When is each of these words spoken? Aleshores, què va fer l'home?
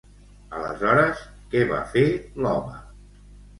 Aleshores, 0.59 1.21
què 1.53 1.63
va 1.73 1.83
fer 1.93 2.07
l'home? 2.47 2.83